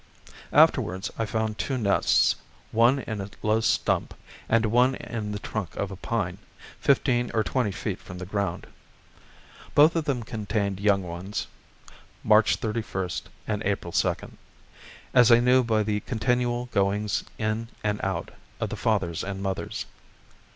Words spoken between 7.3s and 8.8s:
or twenty feet from the ground.